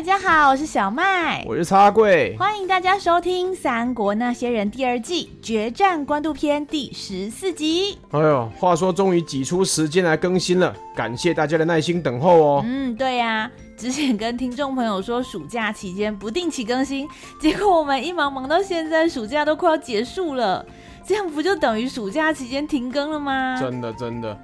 [0.00, 7.98] 大家好，我是小麦，我是插柜，欢迎大家收听《三国那些人》第二季决战官渡篇第十四集。
[8.12, 12.62] 哎呦，话说终于挤出时间来更新了，感谢大家的耐心等候哦。
[12.64, 17.06] 嗯，对呀、啊，之前跟听众朋友说暑假期间不定期更新，
[17.38, 20.64] 结果我们一忙忙到现在，暑假都快要结束了，
[21.06, 23.58] 这样不就等于暑假期间停更了吗？
[23.60, 24.34] 真的，真的。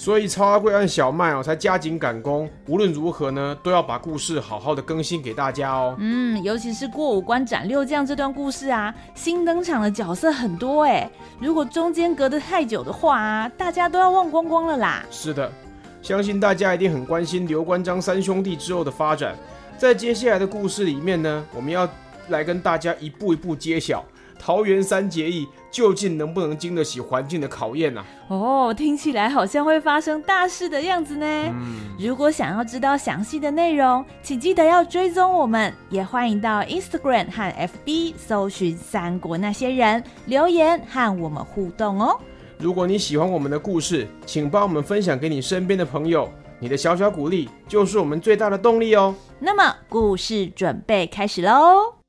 [0.00, 2.48] 所以超阿贵和小麦哦，才加紧赶工。
[2.66, 5.94] 无论如何呢，都要把故事好好的更新给大家哦。
[5.98, 11.06] 嗯，尤其是过五关斩六将这段故事啊，新登场的角色很多哎。
[11.38, 15.04] 如果中间隔得太久的话啊，大家都要忘光光了啦。
[15.10, 15.52] 是的，
[16.00, 19.36] 相信大家一定很关心刘关张三兄弟之后的发展。
[19.76, 21.86] 在接下来的故事里面呢，我们要
[22.28, 24.02] 来跟大家一步一步揭晓。
[24.42, 28.06] 桃园三结义究竟能不能经得起环境的考验呢、啊？
[28.28, 31.26] 哦，听起来好像会发生大事的样子呢。
[31.26, 42.18] 嗯，如果想要知道详细的内容，请记得要追踪我们，也欢迎到 Instagram 和 FB 搜寻《三国那些人》，留言和我们互动哦。
[42.58, 46.28] 如果你喜欢我们的故事，请帮我们分享给你身边的朋友，
[46.58, 49.14] 你的小小鼓励就是我们最大的动力哦。
[49.38, 51.99] 那么，故事准备开始喽。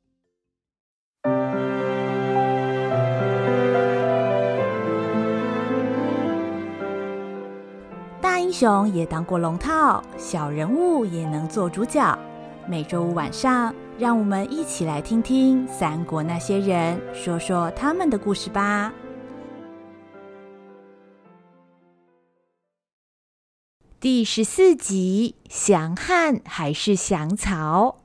[8.21, 12.17] 大英雄也当过龙套，小人物也能做主角。
[12.67, 18.93] 每周五晚上，让我们一起来听听三国那些人说说他们的故事吧。
[23.99, 28.00] 第十四集：降汉还是降曹？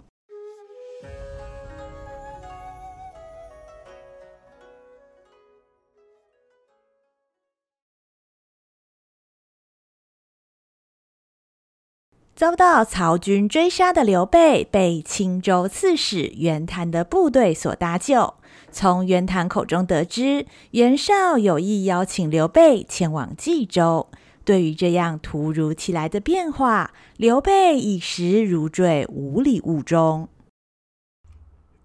[12.36, 18.34] 遭到曹军追杀的刘备，被青州刺史袁谭的部队所搭救。
[18.70, 24.10] 从袁谭口中得知，袁绍有意邀请刘备前往冀州。
[24.44, 30.28] 对于这样突如其来的变化，刘备一时如坠五里雾中。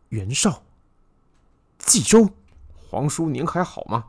[0.10, 0.64] 袁绍，
[1.80, 2.30] 冀州，
[2.90, 4.08] 皇叔您还好吗？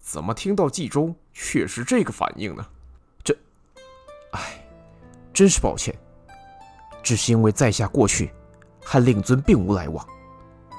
[0.00, 2.66] 怎么听到冀州却是这个反应呢？
[3.22, 3.38] 这，
[4.32, 4.65] 哎。
[5.36, 5.94] 真是抱歉，
[7.02, 8.32] 只是因为在下过去
[8.82, 10.02] 和令尊并无来往，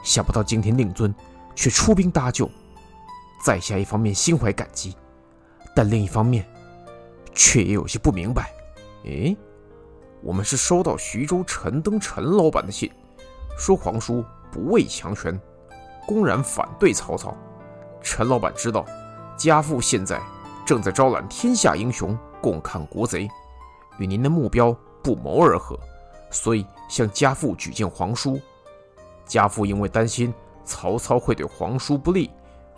[0.03, 1.13] 想不到今天令尊
[1.53, 2.49] 却出兵搭救，
[3.45, 4.95] 在下一方面心怀感激，
[5.75, 6.43] 但另一方面
[7.35, 8.51] 却也有些不明白。
[9.03, 9.37] 诶，
[10.23, 12.91] 我们是收到徐州陈登陈老板的信，
[13.59, 15.39] 说皇叔不畏强权，
[16.07, 17.37] 公然反对曹操。
[18.01, 18.83] 陈老板知道
[19.37, 20.19] 家父现在
[20.65, 23.29] 正在招揽天下英雄，共抗国贼。
[23.97, 25.79] 与您的目标不谋而合，
[26.29, 28.39] 所以向家父举荐皇叔。
[29.25, 32.29] 家父因为担心曹操会对皇叔不利，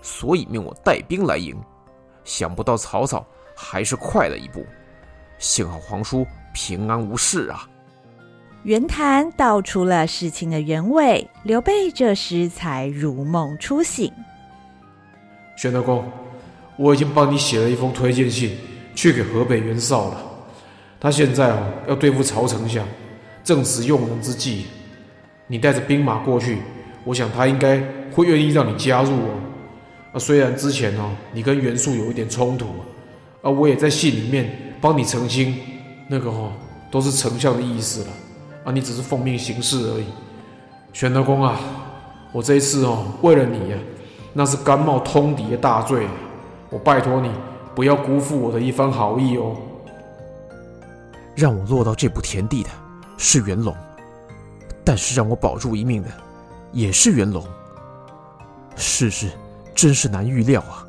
[0.01, 1.55] 所以命我带兵来迎。
[2.23, 3.25] 想不到曹操
[3.55, 4.65] 还是快了一步，
[5.37, 7.67] 幸好皇叔平安无事啊！
[8.63, 14.11] 袁谭道出了事情的原委，刘备这时才如梦初醒。
[15.55, 16.03] 玄德公，
[16.77, 18.57] 我已经帮你写了一封推荐信，
[18.93, 20.28] 去给河北袁绍了。
[20.99, 22.85] 他现在啊，要对付曹丞相，
[23.43, 24.65] 正值用人之际。
[25.47, 26.57] 你带着兵马过去，
[27.05, 27.81] 我想他应该
[28.13, 29.39] 会愿意让你加入哦。
[30.11, 32.65] 啊，虽然之前哦，你跟袁术有一点冲突，
[33.41, 35.55] 啊，我也在信里面帮你澄清，
[36.07, 36.51] 那个哦，
[36.91, 38.07] 都是丞相的意思了。
[38.65, 40.05] 啊，你只是奉命行事而已。
[40.91, 41.59] 玄德公啊，
[42.31, 43.77] 我这一次哦，为了你呀，
[44.33, 46.05] 那是甘冒通敌的大罪，
[46.69, 47.31] 我拜托你
[47.73, 49.55] 不要辜负我的一番好意哦。
[51.39, 52.69] 让我落到这步田地的
[53.17, 53.73] 是元龙，
[54.83, 56.09] 但是让我保住一命的
[56.73, 57.41] 也是元龙。
[58.75, 59.31] 世事
[59.73, 60.85] 真是难预料啊！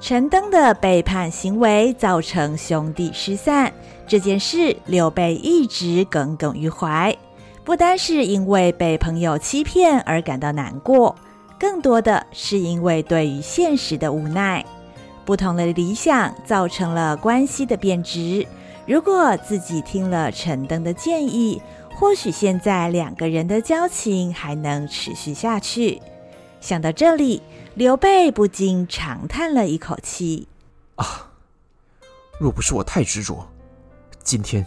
[0.00, 3.72] 陈登的背叛行为造成兄弟失散，
[4.06, 7.16] 这件事刘备一直耿耿于怀。
[7.64, 11.14] 不单是因为被朋友欺骗而感到难过，
[11.58, 14.62] 更多的是因为对于现实的无奈。
[15.24, 18.46] 不同的理想造成了关系的变质。
[18.86, 21.62] 如果自己听了陈登的建议，
[21.94, 26.02] 或许现在两个人的交情还能持续下去。
[26.60, 27.42] 想到这里，
[27.74, 30.48] 刘备不禁长叹了一口气
[30.96, 31.30] ：“啊，
[32.40, 33.48] 若不是我太执着，
[34.22, 34.66] 今天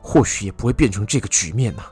[0.00, 1.82] 或许也不会变成这个局面呢。”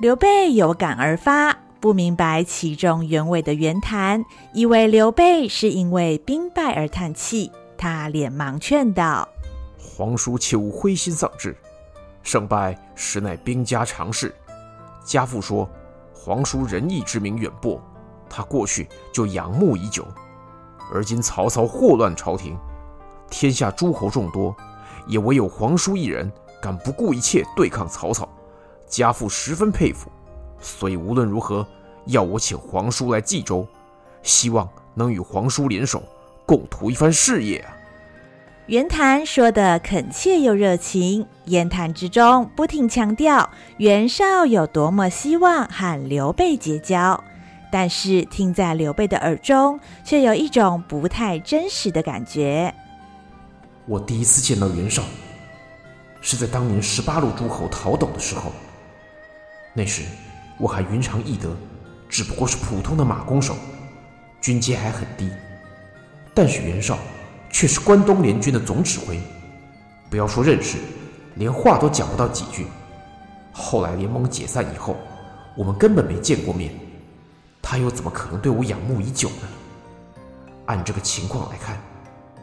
[0.00, 9.28] 刘备有感而发，不明白其中原委的袁谭，以为刘备是因为兵败而叹气，他连忙劝道。
[9.76, 11.54] 皇叔切勿灰心丧志，
[12.22, 14.34] 胜败实乃兵家常事。
[15.04, 15.68] 家父说，
[16.14, 17.78] 皇叔仁义之名远播，
[18.30, 20.06] 他过去就仰慕已久。
[20.90, 22.56] 而今曹操祸乱朝廷，
[23.28, 24.56] 天下诸侯众多，
[25.06, 26.32] 也唯有皇叔一人
[26.62, 28.26] 敢不顾一切对抗曹操，
[28.88, 30.10] 家父十分佩服。
[30.60, 31.66] 所以无论如何，
[32.06, 33.66] 要我请皇叔来冀州，
[34.22, 36.02] 希望能与皇叔联手，
[36.46, 37.76] 共图一番事业啊！
[38.66, 47.22] 袁谭说的恳切又热情，言谈之中不停强调袁绍有多么希望和刘备结交，
[47.70, 52.74] 但是听在刘备的耳中，却有一种不太真实的感觉。
[53.86, 55.02] 我第一次见到袁绍，
[56.22, 58.50] 是在当年十八路诸侯逃走的时候，
[59.74, 60.04] 那时
[60.58, 61.54] 我还云长翼德，
[62.08, 63.56] 只不过是普通的马弓手，
[64.40, 65.30] 军阶还很低，
[66.34, 66.98] 但是袁绍。
[67.50, 69.20] 却是关东联军的总指挥，
[70.10, 70.76] 不要说认识，
[71.36, 72.66] 连话都讲不到几句。
[73.52, 74.96] 后来联盟解散以后，
[75.56, 76.74] 我们根本没见过面，
[77.62, 80.24] 他又怎么可能对我仰慕已久呢？
[80.66, 81.80] 按这个情况来看，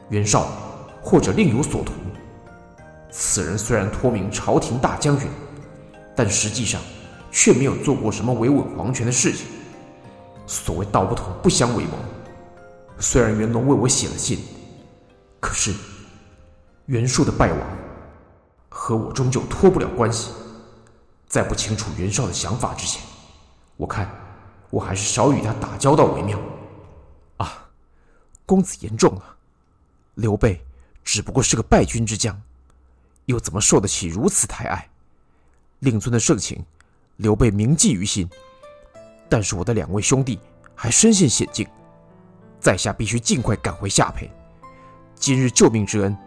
[0.07, 0.47] 袁绍
[1.01, 1.91] 或者另有所图。
[3.11, 5.27] 此人虽然托名朝廷大将军，
[6.15, 6.79] 但实际上
[7.31, 9.47] 却没有做过什么维稳皇权的事情。
[10.45, 11.97] 所谓道不同不相为谋，
[12.99, 14.39] 虽然袁龙为我写了信。
[15.39, 15.73] 可是，
[16.85, 17.59] 袁术的败亡
[18.69, 20.31] 和我终究脱不了关系。
[21.27, 23.01] 在不清楚袁绍的想法之前，
[23.77, 24.07] 我看
[24.69, 26.37] 我还是少与他打交道为妙。
[27.37, 27.69] 啊，
[28.45, 29.37] 公子言重了。
[30.15, 30.61] 刘备
[31.03, 32.39] 只不过是个败军之将，
[33.25, 34.89] 又怎么受得起如此抬爱？
[35.79, 36.63] 令尊的盛情，
[37.21, 38.27] 刘备铭记于心。
[39.29, 40.39] 但是我的两位兄弟
[40.73, 41.67] 还身陷险境，
[42.59, 44.27] 在下必须尽快赶回下邳。
[45.13, 46.17] 今日救命之恩，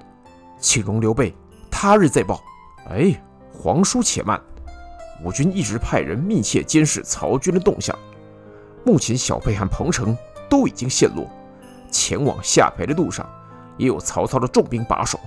[0.61, 1.35] 请容刘备
[1.69, 2.41] 他日再报。
[2.88, 3.20] 哎，
[3.52, 4.41] 皇叔且慢，
[5.25, 7.99] 我军一直派人密切监视曹军的动向，
[8.87, 10.17] 目前小沛和彭城
[10.49, 11.29] 都已经陷落，
[11.90, 13.29] 前往下邳的路上
[13.76, 15.19] 也有曹操的重兵把守。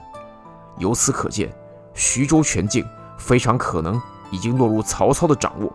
[0.79, 1.53] 由此可见，
[1.93, 2.87] 徐州全境
[3.17, 5.71] 非常可能已经落入曹操的掌握。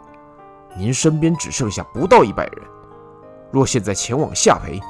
[0.76, 2.62] 您身边只剩下不到一百人，
[3.50, 4.80] 若现在前往下邳，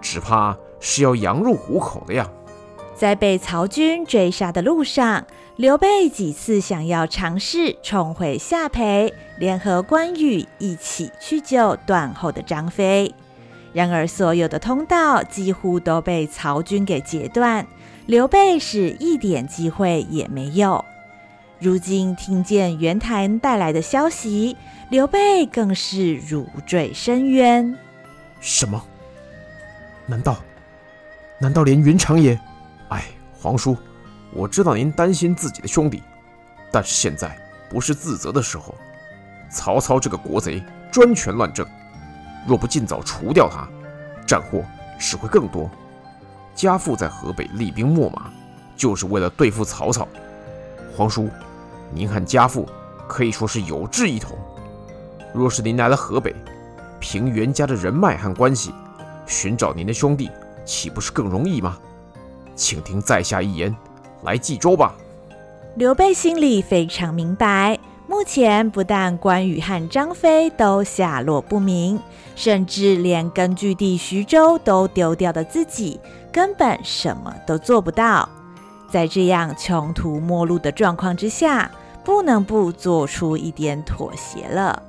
[0.00, 0.56] 只怕……
[0.84, 2.28] 是要羊入虎口的呀！
[2.96, 13.14] 在被曹军追杀的路上，刘备几次想要尝试重回下邳，联合关羽一起去救断后的张飞。
[13.72, 17.64] 然而，所有的通道几乎都被曹军给截断，
[18.06, 20.84] 刘备是一点机会也没有。
[21.62, 24.56] 如今听见袁谭带来的消息，
[24.88, 27.78] 刘备更是如坠深渊。
[28.40, 28.84] 什么？
[30.04, 30.38] 难道？
[31.38, 32.36] 难道连云长也？
[32.88, 33.76] 哎，皇叔，
[34.32, 36.02] 我知道您担心自己的兄弟，
[36.72, 37.38] 但是现在
[37.70, 38.74] 不是自责的时候。
[39.48, 40.60] 曹操这个国贼
[40.90, 41.64] 专权乱政，
[42.44, 43.68] 若不尽早除掉他，
[44.26, 44.64] 战祸
[44.98, 45.70] 只会更多。
[46.56, 48.32] 家父在河北厉兵秣马，
[48.76, 50.08] 就是为了对付曹操。
[50.96, 51.30] 皇叔，
[51.94, 52.66] 您和家父
[53.08, 54.36] 可以说是有志一同。
[55.34, 56.34] 若是您来了河北，
[57.00, 58.72] 凭袁家的人脉和关系，
[59.26, 60.30] 寻找您的兄弟。
[60.64, 61.76] 岂不是更容易吗？
[62.54, 63.74] 请听在下一言，
[64.22, 64.94] 来冀州吧。
[65.74, 71.98] 刘备心里非常明白，目前不但关羽和张飞都下落不明，
[72.36, 75.98] 甚至连根据地徐州都丢掉的自己，
[76.30, 78.28] 根本什么都做不到。
[78.88, 81.68] 在这样穷途末路的状况之下，
[82.04, 84.82] 不能不做出一点妥协了。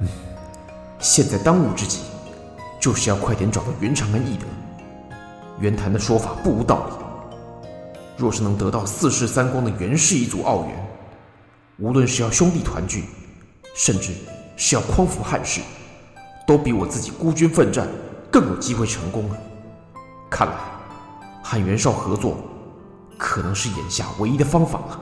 [0.00, 0.08] 嗯，
[0.98, 2.00] 现在当务之急，
[2.80, 4.46] 就是要快点找到袁长和翼德。
[5.58, 6.92] 袁谭的说法不无道理。
[8.16, 10.88] 若是能得到四世三光的袁氏一族奥援，
[11.78, 13.04] 无论是要兄弟团聚，
[13.74, 14.12] 甚至
[14.56, 15.60] 是要匡扶汉室，
[16.46, 17.88] 都比我自己孤军奋战
[18.30, 19.36] 更有机会成功了。
[20.30, 20.54] 看来，
[21.42, 22.36] 和袁绍合作，
[23.18, 25.00] 可能是眼下唯一的方法了。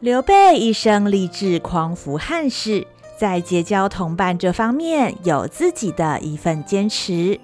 [0.00, 2.86] 刘备一生立志匡扶汉室，
[3.18, 7.40] 在结交同伴这方面有自己的一份坚持。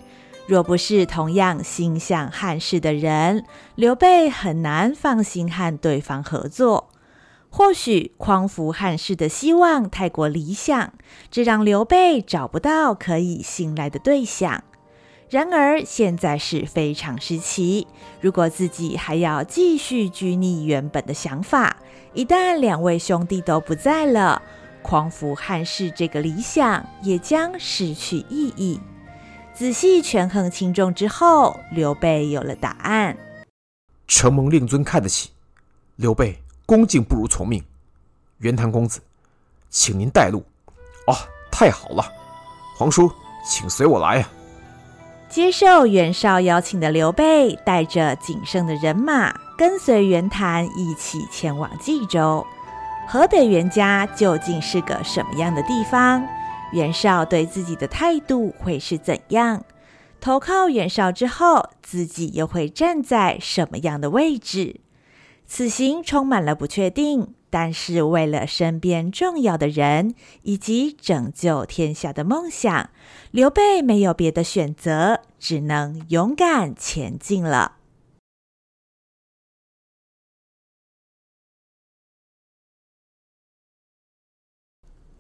[0.47, 6.91] 若不是同样心向汉室的人，刘备很难放心和对方合作。
[7.49, 10.93] 或许匡扶汉室的希望太过理想，
[11.31, 14.63] 这让刘备找不到可以信赖的对象。
[15.33, 17.87] 然而现在是非常时期，
[18.21, 21.75] 如果自己还要继续拘泥原本的想法，
[22.13, 24.43] 一旦两位兄弟都不在了，
[24.83, 28.79] 匡扶汉室这个理想也将失去意义。
[29.55, 33.17] 仔细权衡轻重之后，刘备有了答案。
[34.07, 35.31] 承蒙令尊看得起，
[35.97, 37.65] 刘备恭敬不如从命。
[38.41, 39.01] 袁谭公子，
[39.71, 40.45] 请您带路。
[41.07, 41.17] 哦，
[41.51, 42.05] 太好了，
[42.77, 43.11] 皇叔，
[43.49, 44.31] 请随我来啊。
[45.33, 52.47] 接受袁绍邀请的刘备，带着仅剩的人马，跟随袁谭一起前往冀州。
[53.09, 56.23] 河北袁家究竟是个什么样的地方？
[56.73, 59.65] 袁绍对自己的态度会是怎样？
[60.21, 64.81] 投靠袁绍之后，自己又会站在什么样的位置？
[65.55, 72.89] 此行充满了不确定，但是为了身边重要的人以及拯救天下的梦想，
[73.31, 77.77] 刘备没有别的选择，只能勇敢前进了。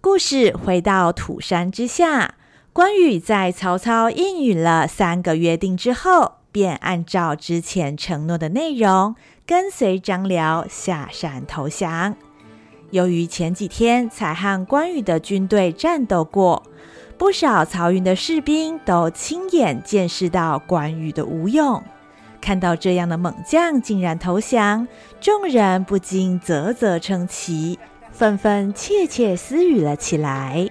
[0.00, 2.36] 故事回到土山之下，
[2.72, 9.14] 关羽在曹操应允了三个约定之后，便按照之前承诺的内容，
[9.46, 12.14] 跟随张辽下山投降。
[12.90, 16.62] 由于前几天才和关羽的军队战斗过，
[17.16, 21.82] 不少曹营的士兵都亲眼见识到关羽的武勇。
[22.40, 24.86] 看到这样的猛将竟然投降，
[25.20, 27.78] 众人不禁啧啧称奇。
[28.10, 30.68] 纷纷窃窃私语了起来。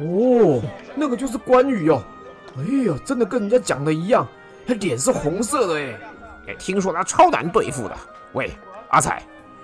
[0.00, 0.62] 哦，
[0.94, 2.02] 那个就是关羽哦！
[2.56, 4.26] 哎呀，真的跟人家讲的一样，
[4.66, 5.94] 他脸是红色的哎！
[6.48, 7.96] 哎，听说他超难对付的。
[8.32, 8.50] 喂，
[8.90, 9.22] 阿彩，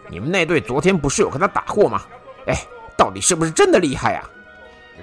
[0.09, 2.03] 你们那队昨天不是有跟他打过吗？
[2.47, 2.55] 哎，
[2.97, 4.25] 到底是不是真的厉害啊？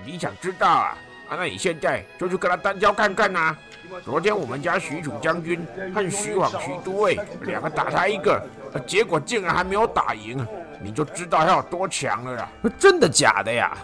[0.06, 0.98] 你想知道啊？
[1.30, 3.56] 啊，那你现在就去跟他单挑看看呐！
[4.04, 8.42] 昨天我们家许褚将军和徐晃、徐都尉两个打他一个，
[8.86, 10.46] 结果竟然还没有打赢。
[10.82, 12.50] 你就知道他有多强了啦！
[12.78, 13.78] 真的假的呀？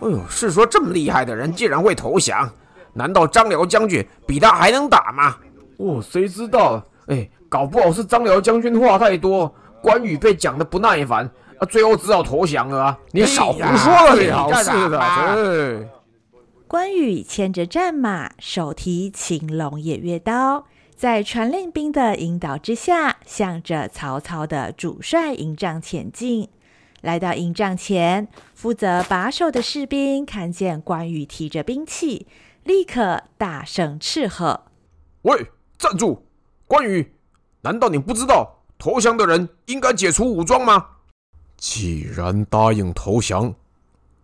[0.00, 2.48] 哎呦，是说这么厉害的人竟然会投降？
[2.92, 5.36] 难道张辽将军比他还能打吗？
[5.78, 6.84] 哦，谁知道？
[7.06, 11.24] 哎，搞不好是张辽将军话太多，关羽被讲的不耐烦，
[11.58, 12.98] 啊，最后只好投降了啊！
[13.12, 14.98] 你少胡说了，你好是的。
[14.98, 15.88] 哎，
[16.66, 20.66] 关羽牵着战马，手提青龙偃月刀。
[20.96, 26.48] 在传令兵的引导之下，向着曹操的主帅营帐前进。
[27.02, 32.26] 来到营帐前，负责把守的士兵看见关羽提着兵器，
[32.64, 34.62] 立刻大声斥喝
[35.22, 35.46] ：“喂，
[35.78, 36.25] 站住！
[36.66, 37.14] 关羽，
[37.60, 40.84] 难道你不知道投降的人应该解除武装吗？
[41.56, 43.54] 既然答应投降，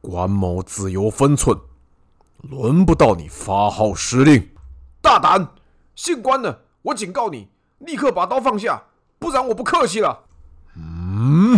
[0.00, 1.56] 关某自有分寸，
[2.42, 4.50] 轮不到你发号施令。
[5.00, 5.49] 大胆！”
[5.94, 8.84] 姓关的，我警告你，立刻把刀放下，
[9.18, 10.25] 不然我不客气了。
[10.76, 11.56] 嗯，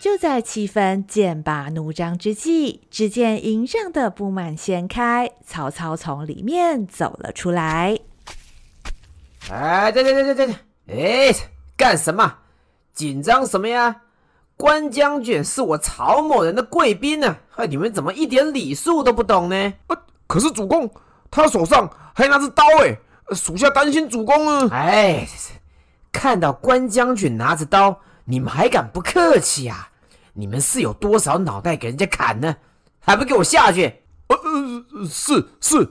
[0.00, 8.00] 就在气氛剑拔弩张之际，只见营帐的布幔掀开，曹操从里面走了出来。
[9.50, 10.46] 哎，对对对对
[10.86, 11.34] 对，哎，
[11.76, 12.34] 干什么？
[12.94, 14.02] 紧张什么呀？
[14.56, 19.72] 关将军是我曹某人的贵宾呢，啊，你们怎么一点礼数都不懂呢？
[19.86, 20.90] 啊，可是主公，
[21.30, 22.96] 他手上还拿着刀哎。
[23.32, 24.68] 属下担心主公啊！
[24.72, 25.24] 哎，
[26.10, 29.88] 看到关将军拿着刀，你们还敢不客气呀？
[30.32, 32.56] 你们是有多少脑袋给人家砍呢？
[32.98, 34.02] 还不给我下去！
[34.26, 35.88] 呃呃，是是。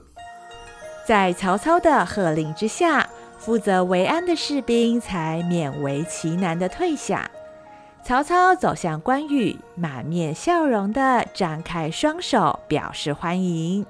[1.08, 3.10] 在曹操的喝令之下，
[3.40, 7.32] 负责维安的士兵才勉为其难的退下。
[8.04, 13.86] 曹操走向关羽，满面笑容的张开双手表示欢迎。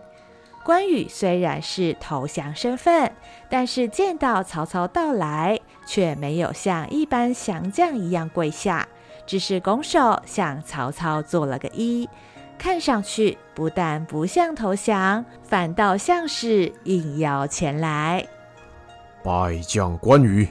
[0.64, 3.12] 关羽虽然是投降身份，
[3.50, 8.88] 但是见到曹操到来，却没有像一般降将一样跪下，
[9.26, 12.08] 只是拱手向曹操做了个揖，
[12.58, 18.28] 看上去不但不像投降，反倒像是应邀前来。
[19.24, 20.48] 拜将关羽，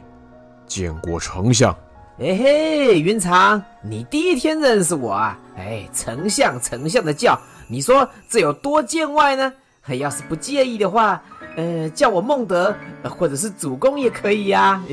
[0.67, 1.73] 见过丞相。
[2.19, 5.39] 哎嘿，云长，你第一天认识我啊？
[5.57, 9.53] 哎，丞相丞相的叫，你说这有多见外呢？
[9.99, 11.23] 要是不介意的话，
[11.57, 14.85] 呃，叫我孟德，或者是主公也可以呀、啊。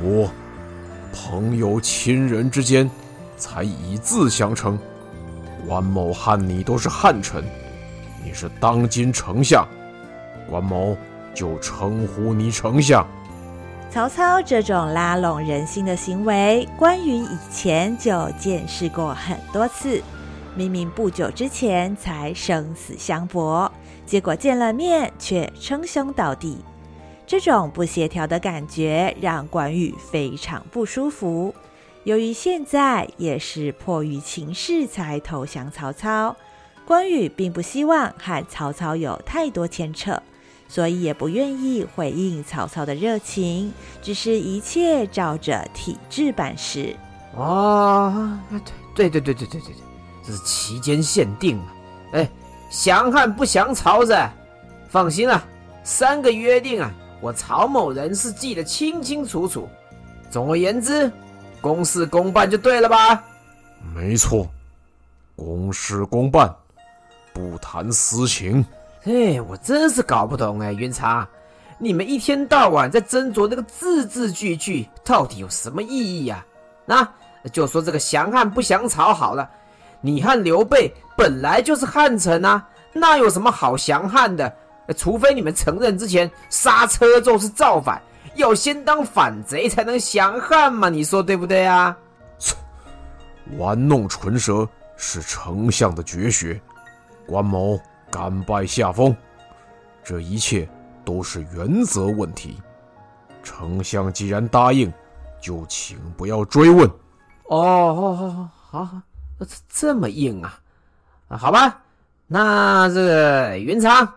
[0.00, 0.28] 不，
[1.12, 2.88] 朋友亲人之间
[3.36, 4.78] 才以字相称。
[5.66, 7.44] 关某和你都是汉臣，
[8.24, 9.66] 你是当今丞相，
[10.48, 10.96] 关某
[11.34, 13.06] 就称呼你丞相。
[13.90, 20.00] 曹操这种拉拢人心的行为，关羽以前就见识过很多次。
[20.54, 23.70] 明明不久之前才生死相搏，
[24.04, 26.58] 结果见了面却称兄道弟，
[27.26, 31.54] 这种不协调的感觉让关羽非常不舒服。
[32.04, 36.34] 由于现在也是迫于情势才投降曹操，
[36.84, 40.20] 关羽并不希望和曹操有太多牵扯，
[40.70, 46.94] 所以也不愿意回应曹操的热情，只是一切照着体制办事。
[47.34, 48.38] 哦，
[48.94, 49.82] 对对对对对对对，
[50.24, 51.74] 这是期间限定啊？
[52.12, 52.30] 哎，
[52.70, 54.16] 降汉不降曹子，
[54.88, 55.44] 放心啊，
[55.82, 56.88] 三个约定啊，
[57.20, 59.68] 我曹某人是记得清清楚楚。
[60.30, 61.10] 总而言之，
[61.60, 63.24] 公事公办就对了吧？
[63.92, 64.48] 没错，
[65.34, 66.54] 公事公办，
[67.32, 68.64] 不谈私情。
[69.04, 71.26] 哎，我真是搞不懂哎，云长，
[71.78, 76.44] 你们一天到晚在斟酌那个字字句句，到底有什么意义呀？
[76.86, 77.10] 啊，
[77.50, 79.48] 就说这个降汉不降曹好了，
[80.02, 84.54] 你和刘备本来就是汉臣啊，那有什么好降汉的？
[84.96, 88.02] 除非你们承认之前杀车胄是造反，
[88.34, 90.90] 要先当反贼才能降汉嘛？
[90.90, 91.96] 你说对不对啊？
[93.56, 96.60] 玩弄唇舌是丞相的绝学，
[97.26, 97.80] 关某。
[98.10, 99.16] 甘拜下风，
[100.02, 100.68] 这一切
[101.04, 102.60] 都是原则问题。
[103.42, 104.92] 丞相既然答应，
[105.40, 106.90] 就请不要追问。
[107.44, 109.02] 哦好，好，好，
[109.38, 110.60] 这这么硬啊？
[111.28, 111.82] 啊，好吧，
[112.26, 114.14] 那这个云长，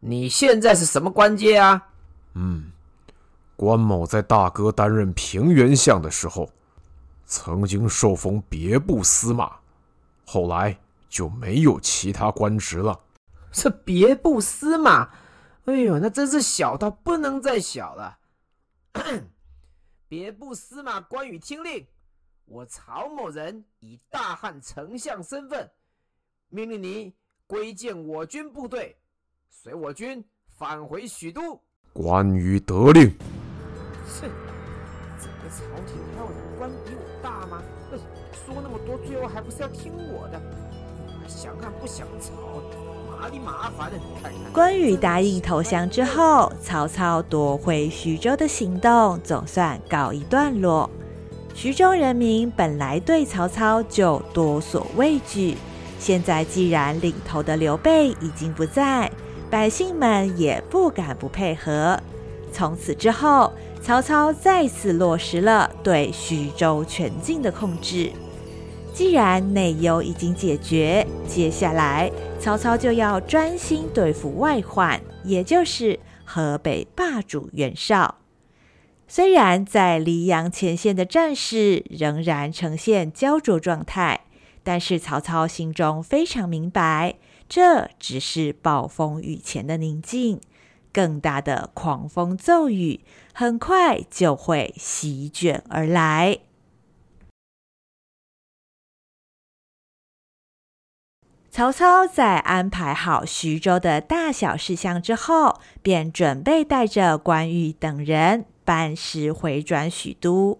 [0.00, 1.82] 你现在是什么官阶啊？
[2.34, 2.70] 嗯，
[3.56, 6.48] 关某在大哥担任平原相的时候，
[7.26, 9.52] 曾经受封别部司马，
[10.24, 10.76] 后来
[11.08, 12.98] 就没有其他官职了。
[13.52, 15.10] 这别部司马，
[15.66, 18.18] 哎呦，那真是小到不能再小了。
[20.08, 21.86] 别部司马关羽听令，
[22.46, 25.70] 我曹某人以大汉丞相身份，
[26.48, 27.14] 命令你
[27.46, 28.96] 归建我军部队，
[29.48, 31.60] 随我军返回许都。
[31.92, 33.10] 关羽得令。
[34.06, 34.30] 哼，
[35.20, 37.62] 整个朝廷还有官比我大吗？
[38.46, 40.40] 说那么多，最后还不是要听我的？
[41.28, 42.32] 降汉不降曹。
[44.52, 50.88] 关羽答应投降之后，曹操夺回徐州的行动总算告一段落。
[51.54, 55.56] 徐州人民本来对曹操就多所畏惧，
[55.98, 59.10] 现在既然领头的刘备已经不在，
[59.50, 61.98] 百姓们也不敢不配合。
[62.52, 68.12] 从此之后，曹操再次落实了对徐州全境的控制。
[68.92, 78.16] 既然内忧已经解决，接下来曹操就要专心对付外患，也就是河北霸主袁绍。
[79.08, 84.20] 虽然在黎阳前线的战事仍然呈现胶着状态，
[84.62, 87.16] 但是曹操心中非常明白，
[87.48, 90.40] 这只是暴风雨前的宁静，
[90.92, 93.00] 更大的狂风骤雨
[93.32, 96.38] 很快就会席卷而来。
[101.52, 110.58] 曹操在安排好徐州的大小事项之后，便准备带着关羽等人班师回转许都。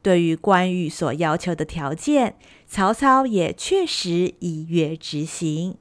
[0.00, 5.76] 对于关羽所要求的条件，曹操也确实依约执行。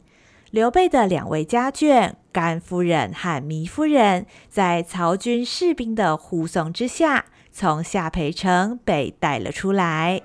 [0.52, 10.22] 刘备的两位家眷甘夫人和糜夫人，在曹军士兵的护送之下，从下邳城被带了出来。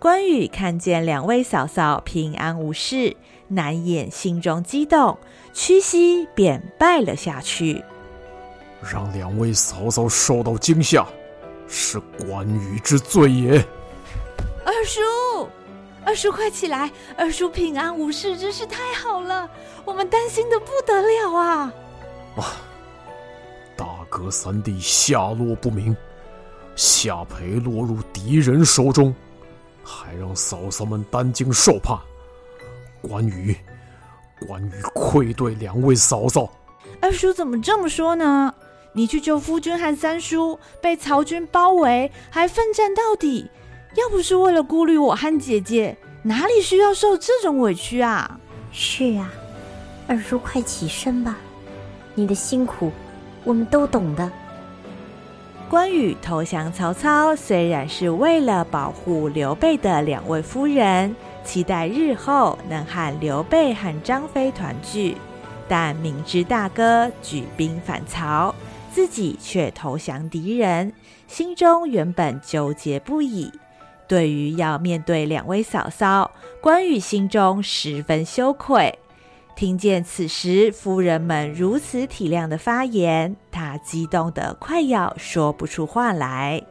[0.00, 3.16] 关羽看见两位嫂嫂平安无事，
[3.54, 5.18] 难掩心中激动，
[5.52, 7.84] 屈膝便拜了下去。
[8.92, 11.06] 让两位嫂嫂受到惊吓，
[11.68, 13.64] 是关羽之罪也。
[14.64, 15.48] 二叔，
[16.04, 16.90] 二叔快起来！
[17.16, 19.48] 二叔平安无事，真是太好了，
[19.84, 21.72] 我们担心的不得了啊！
[22.36, 22.56] 啊，
[23.76, 25.96] 大哥三弟下落不明，
[26.74, 29.14] 夏培落入敌人手中，
[29.84, 32.00] 还让嫂嫂们担惊受怕。
[33.02, 33.54] 关羽，
[34.46, 36.50] 关羽愧对两位嫂嫂。
[37.00, 38.54] 二叔怎么这么说呢？
[38.94, 43.50] 你去救夫君和三叔，被曹军包围，还奋战到底。
[43.96, 48.38] 要不是为了顾虑我和姐姐，哪里需要受这种委屈啊？
[48.70, 49.30] 是啊，
[50.06, 51.36] 二叔快起身吧，
[52.14, 52.92] 你的辛苦
[53.44, 54.30] 我们都懂的。
[55.68, 61.16] 关羽投降曹操，虽然是为了保护刘备的两位夫人。
[61.44, 65.16] 期待日后能和刘备和张飞团聚，
[65.68, 68.54] 但明知大哥举兵反曹，
[68.92, 70.92] 自己却投降敌人，
[71.26, 73.50] 心中原本纠结不已。
[74.06, 78.98] 对于要面对两位嫂嫂，关羽心中十分羞愧。
[79.54, 86.62] 听见此时夫人们如此体谅的发言，他激动得快要说不出话来。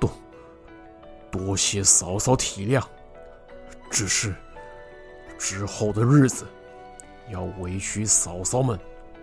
[0.00, 0.10] 多
[1.30, 2.82] 多谢嫂嫂体谅。
[3.94, 4.34] 只是
[5.38, 6.44] 之后的日子，
[7.30, 8.76] 要委屈嫂嫂们，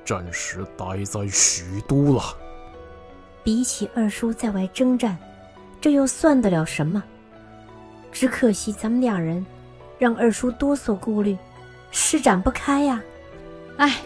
[0.06, 2.24] 暂时待在许都了。
[3.44, 5.18] 比起二叔在外征战，
[5.82, 7.04] 这又算得了什么？
[8.14, 9.46] 只可惜咱们两人，
[10.00, 11.38] 让二叔多所顾虑，
[11.92, 13.04] 施展不开呀、
[13.76, 13.90] 啊。
[13.90, 14.02] 哎，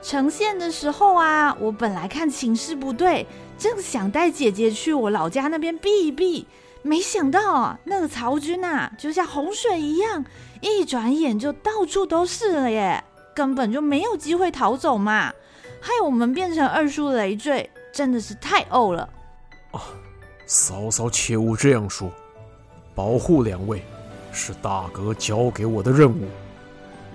[0.00, 3.26] 呈现的时候啊，我本来看情势不对，
[3.58, 6.46] 正想带姐姐去我老家那边避一避，
[6.82, 10.24] 没想到啊，那个曹军啊，就像洪水一样，
[10.60, 13.02] 一转眼就到处都是了耶，
[13.34, 15.32] 根本就没有机会逃走嘛，
[15.80, 17.68] 害我们变成二叔累赘。
[17.90, 19.08] 真的是太呕了！
[19.72, 19.82] 啊，
[20.46, 22.12] 嫂嫂切勿这样说，
[22.94, 23.82] 保护两位
[24.30, 26.28] 是大哥交给我的任务，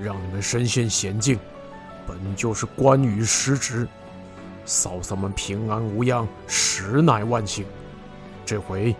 [0.01, 1.39] 让你们身陷险境，
[2.05, 3.87] 本就是关羽失职。
[4.65, 7.65] 嫂嫂们平安无恙，实乃万幸。
[8.45, 8.93] 这回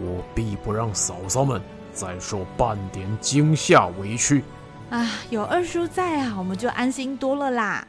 [0.00, 1.60] 我必不让嫂嫂们
[1.92, 4.42] 再受半点惊吓委屈。
[4.90, 7.86] 啊，有二叔在啊，我们就安心多了啦。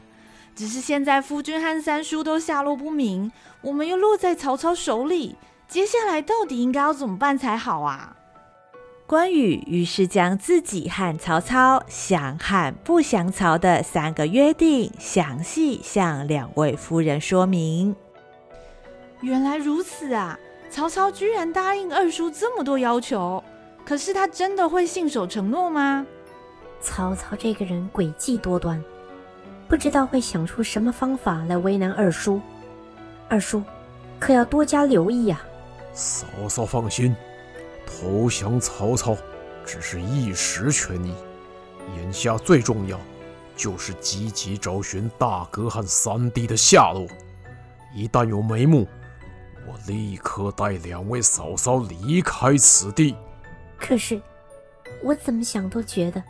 [0.56, 5.36] 只是现在夫君和三叔都下落不明，我们又落在曹操手里，
[5.68, 8.16] 接下来到底应该要怎么办才好啊？
[9.06, 17.96] 关羽于是将自己和曹操降汉不降曹的三个约定详细向两位夫人说明。
[19.22, 20.40] 原来如此啊！
[20.76, 23.42] 曹操居然答应二叔这么多要求，
[23.86, 26.06] 可是他真的会信守承诺吗？
[26.82, 28.84] 曹操这个人诡计多端。
[29.70, 32.42] 不知道会想出什么方法来为难二叔，
[33.30, 33.64] 二叔
[34.20, 35.94] 可要多加留意呀、啊。
[35.94, 37.16] 嫂嫂放心，
[37.88, 39.16] 投降曹操
[39.66, 41.16] 只是一时权宜，
[41.96, 43.00] 眼下最重要
[43.56, 47.08] 就是积极找寻大哥和三弟的下落。
[47.96, 48.86] 一旦有眉目，
[49.68, 53.16] 我立刻带两位嫂嫂离开此地。
[53.78, 54.22] 可是
[55.04, 56.24] 我怎么想都觉得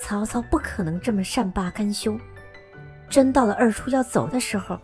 [0.00, 2.18] 曹操不可能这么善罢甘休。
[3.08, 4.78] 真到了二叔要走的时候，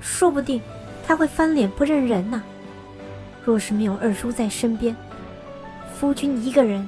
[0.00, 0.60] 说不定
[1.06, 2.42] 他会翻脸不认人呢。
[3.44, 4.94] 若是没有二叔在身边，
[5.94, 6.86] 夫君一个人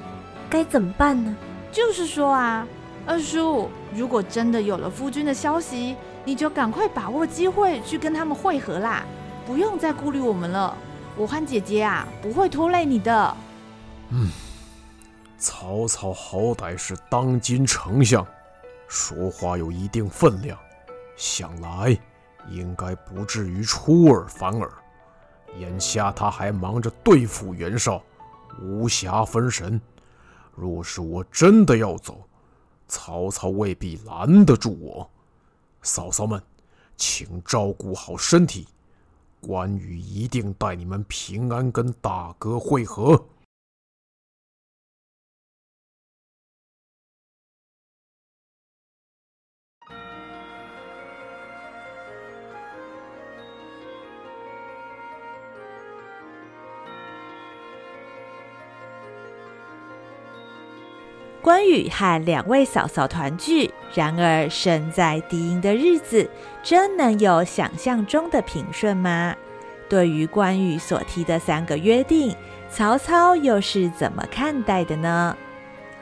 [0.49, 1.35] 该怎么办呢？
[1.71, 2.67] 就是说啊，
[3.05, 9.03] 二叔，如果真的有了夫君的消息，你就赶快把握机会去跟他们会合啦，
[9.45, 10.75] 不用再顾虑我们了。
[11.15, 13.37] 我和姐姐啊，不会拖累你的。
[14.09, 14.29] 嗯，
[15.37, 18.25] 曹操好歹是当今丞相，
[18.87, 20.57] 说话有一定分量。
[21.15, 21.97] 想来
[22.49, 24.71] 应该不至于出尔反尔。
[25.59, 28.01] 眼下他还忙着对付袁绍，
[28.59, 29.79] 无暇分神。
[30.55, 32.21] 若是我真的要走，
[32.87, 35.07] 曹操未必拦得住我。
[35.83, 36.41] 嫂嫂们，
[36.97, 38.67] 请照顾好身体，
[39.45, 43.27] 关羽一定带你们平安跟大哥会合。
[61.43, 66.29] 关羽和两位嫂嫂团聚，然而身在敌营的日子，
[66.63, 69.35] 真能有想象中的平顺吗？
[69.89, 72.33] 对于关羽所提的三个约定，
[72.69, 75.35] 曹操又是怎么看待的呢？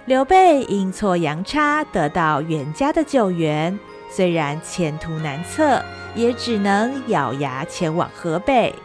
[0.06, 3.80] 刘备阴错阳差得到袁家的救援，
[4.12, 8.76] 虽然前途难测，也只能咬牙前往河北。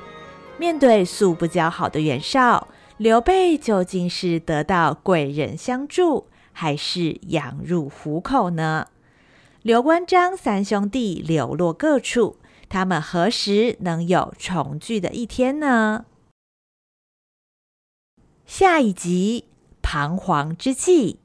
[0.56, 8.88] 面对素不交好的袁绍，刘备究竟是得到贵人相助，还是羊入虎口呢？
[9.60, 12.38] 刘关张三兄弟流落各处，
[12.70, 16.06] 他们何时能有重聚的一天呢？
[18.46, 19.44] 下一集，
[19.82, 21.20] 彷徨之际。